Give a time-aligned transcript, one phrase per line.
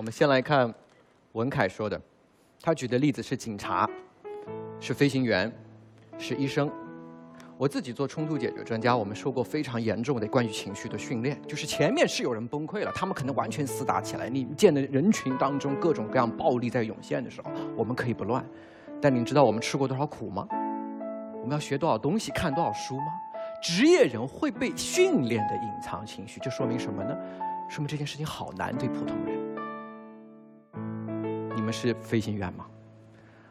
[0.00, 0.74] 我们先来看
[1.32, 2.00] 文凯说的，
[2.62, 3.86] 他举的例子是警察，
[4.80, 5.52] 是飞行员，
[6.16, 6.70] 是医生。
[7.58, 18.42] 我自己做冲突解决专家，我们受过非常严重的关于情绪的训练，就是前面是有人崩溃了，他们可能完全厮打起来，你见的人群当中各种各样暴力在涌现的时候，我们可以不乱。
[19.02, 20.48] 但你知道我们吃过多少苦吗？
[21.34, 23.04] 我们要学多少东西，看多少书吗？
[23.62, 27.14] 职业人会被训练的隐藏情绪，这说明什么呢？
[27.68, 29.38] 说明这件事情好难对普通人。
[31.72, 32.66] 是飞行员吗？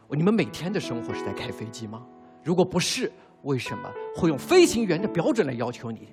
[0.09, 2.05] 你们每天的生活是在开飞机吗？
[2.43, 3.11] 如果不是，
[3.43, 6.09] 为什么会用飞行员的标准来要求你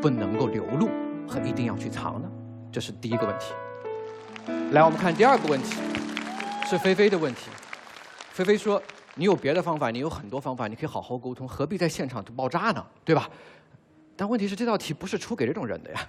[0.00, 0.88] 不能够流露
[1.26, 2.30] 和一定要去藏呢？
[2.70, 3.54] 这是第一个问题。
[4.72, 5.76] 来，我们看第二个问题，
[6.68, 7.50] 是菲菲的问题。
[8.32, 8.82] 菲菲说。
[9.16, 12.82] 你有别的方法，你有很多方法，你可以好好沟通，何必在现场就爆炸呢？
[13.04, 13.28] 对吧？
[14.16, 16.00] 但问题是这道题不是出给这种人的呀。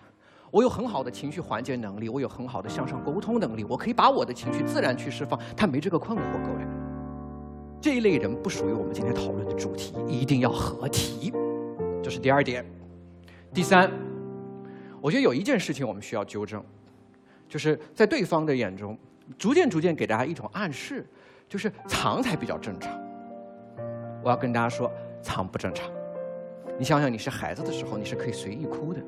[0.51, 5.39] 我有很好的情绪缓解能力，我有很好的向上沟通能力，我可以把我的情绪自然去释放。
[5.55, 6.67] 他没这个困惑，各位。
[7.79, 11.33] 这一类人不属于我们今天讨论的主题，一定要合题。
[12.03, 12.65] 这是第二点。
[13.53, 13.89] 第三，
[14.99, 16.63] 我觉得有一件事情我们需要纠正，
[17.47, 18.97] 就是在对方的眼中，
[19.37, 21.05] 逐渐逐渐给大家一种暗示。
[21.49, 22.97] 就是藏才比较正常。
[24.23, 24.89] 我要跟大家说，
[25.21, 25.91] 藏不正常。
[26.79, 29.01] 你想想，你是孩子的时候，你是可以随意哭的；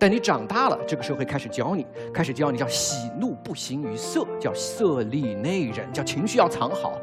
[0.00, 6.98] 但你长大了，这个社会开始教你，开始教你叫喜怒不形于色，叫色厉内荏，叫情绪要藏好。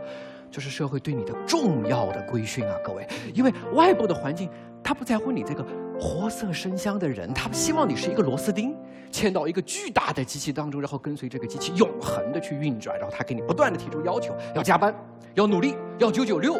[0.49, 3.07] 这是社会对你的重要的规训啊，各位。
[3.35, 4.49] 因为外部的环境，
[4.83, 5.63] 他不在乎你这个
[5.99, 8.75] 活色生香的人，他希望你是一个螺丝钉。
[9.11, 14.91] 嵌到一个巨大的机器当中，然后跟随这个机器永恒的去运转，然后他给你不断的提出要求，要加班，
[15.35, 16.55] 要努力，要九九六。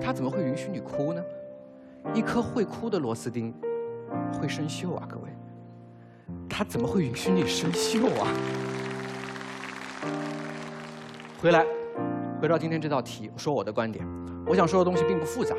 [0.00, 1.22] 他怎么会允许你哭呢？
[2.12, 3.54] 一颗会哭的螺丝钉
[4.32, 5.30] 会生锈啊，各位。
[6.48, 8.28] 他怎么会允许你生锈啊？
[11.40, 11.64] 回来，
[12.40, 14.06] 回到今天这道题，说我的观点。
[14.46, 15.54] 我想说的东西并不复杂。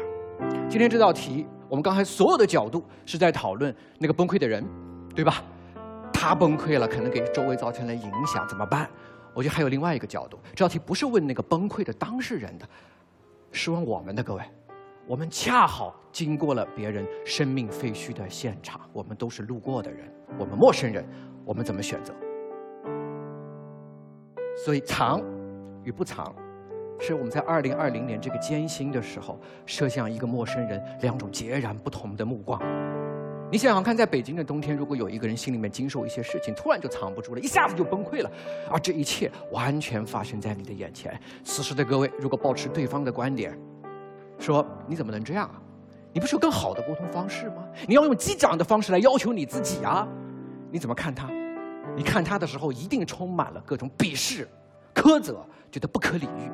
[0.70, 4.66] 今天这道题，我们刚才所有的角度是在讨论那个崩溃的人。
[5.16, 5.42] 对吧？
[6.14, 8.88] 他崩溃了，可能给周围造成了影响，怎么办？
[9.34, 12.70] 我觉得还有另外一个角度，这道题不是问那个崩溃的当事人的，
[13.52, 14.44] 是问我们的各位。
[15.08, 21.08] 我们恰好经过了别人生命废墟的现场，我们都是路过的人，我们陌生人，
[21.46, 22.14] 我们怎么选择？
[24.66, 25.22] 所以藏
[25.86, 26.36] 与不藏，
[27.00, 32.62] 是我们在二零二零年这个艰辛的时候，射向一个陌生人两种截然不同的目光。
[33.50, 38.30] 你想想看，在北京的冬天，如果有一个人心里面经受一些事情，突然就藏不住了，一下子就崩溃了，
[38.70, 41.18] 而这一切完全发生在你的眼前。
[41.46, 43.58] 此时的各位，如果保持对方的观点，
[44.40, 45.62] 说你怎么能这样啊？
[46.14, 47.64] 你不是有更好的沟通方式吗？
[47.88, 50.08] 你要用激将的方式来要求你自己啊？
[50.72, 51.30] 你怎么看他？
[51.96, 54.48] 你看他的时候，一定充满了各种鄙视、
[54.94, 56.52] 苛责，觉得不可理喻。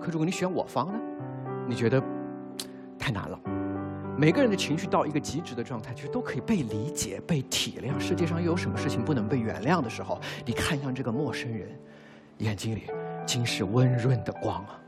[0.00, 0.98] 可如果你选我方呢？
[1.66, 2.02] 你觉得
[2.98, 3.38] 太难了。
[4.16, 7.98] 每个人的情绪到一个极致的状态，其实都可以被理解、被体谅。
[8.00, 10.20] 世界上又有什么事情不能被原谅的时候？
[10.44, 11.68] 你看向这个陌生人，
[12.38, 12.90] 眼睛里
[13.24, 14.80] 尽是温润的光啊！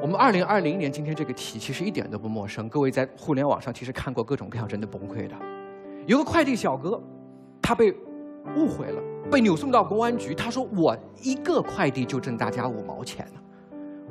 [0.00, 2.68] 我们二零二零年今天这个题其实一点都不陌生。
[2.68, 5.34] 各位在互联网上其实看过各种各样真的崩溃的。
[6.06, 7.02] 有个快递小哥，
[7.60, 7.92] 他被
[8.56, 10.34] 误会了，被扭送到公安局。
[10.34, 13.40] 他说：“我一个快递就挣大家五毛钱呢，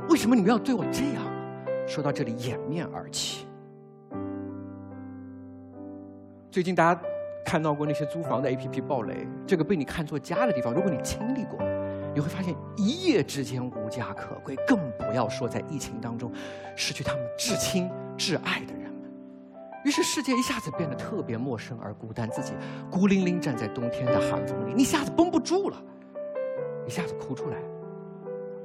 [0.09, 1.23] 为什么你们要对我这样？”
[1.87, 3.45] 说到这里，掩面而泣。
[6.51, 7.01] 最近大家
[7.45, 11.57] 看到过那些租房的 APP 爆雷，这个被你看作家的地方，如果你经历过，
[12.17, 16.31] 你会发现一夜之间无家可归，更不要说在疫情当中
[16.75, 19.03] 失去他们至亲至爱的人们。
[19.85, 22.53] 于是世界一下子变得特别陌生而孤单，自己
[22.89, 25.79] 孤零零站在冬天的寒风里，你一下子绷不住了，
[26.87, 27.57] 一下子哭出来。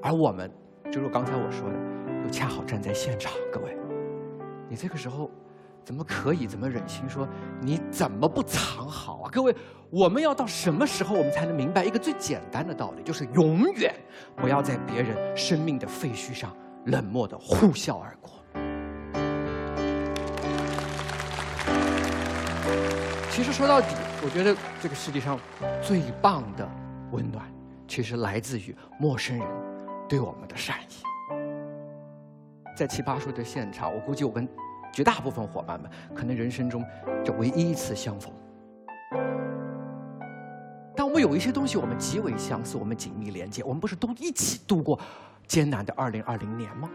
[0.00, 0.50] 而我们，
[0.90, 1.76] 就如刚才我说的。
[2.24, 3.76] 又恰好站在现场，各位，
[4.66, 5.30] 你这个时候
[5.84, 7.28] 怎么可以，怎么忍心说
[7.60, 9.30] 你怎么不藏好啊？
[9.32, 9.54] 各位，
[9.90, 13.94] 我们要到什么时候，我们才能明白一个最简单的道理，就是永远
[14.36, 16.56] 不要在别人生命的废墟上
[16.86, 18.30] 冷漠的呼啸而过。
[23.30, 23.88] 其实说到底，
[24.22, 25.38] 我觉得这个世界上
[25.82, 26.68] 最棒的
[27.10, 27.44] 温暖，
[27.88, 29.46] 其实来自于陌生人
[30.08, 31.02] 对我们的善意。
[32.76, 34.46] 在奇葩说的现场，我估计我跟
[34.92, 36.84] 绝大部分伙伴们，可能人生中
[37.24, 38.32] 就唯一一次相逢。
[40.94, 43.64] 但我们有一些东西，我们极为相似，我们紧密连接。
[43.64, 45.00] 我们不是都一起度过
[45.46, 46.90] 艰难的二零二零年吗？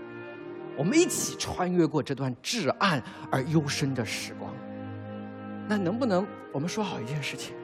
[0.78, 3.02] 我们一起穿越过这段至暗
[3.32, 4.54] 而幽深的时光。
[5.68, 7.56] 那能不能我们说好一件事情？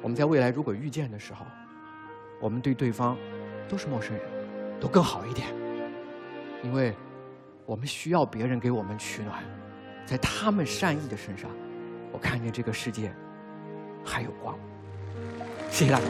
[0.00, 1.44] 我们在未来如果遇见的时候，
[2.40, 3.16] 我们对对方
[3.68, 4.24] 都是陌生人，
[4.80, 5.48] 都更好一点，
[6.62, 6.94] 因为
[7.66, 9.42] 我们需要别人给我们取暖
[10.06, 11.50] 在他们善意的身上
[12.12, 13.12] 我看见这个世界
[14.04, 14.56] 还有光。
[15.68, 16.06] 谢谢大家。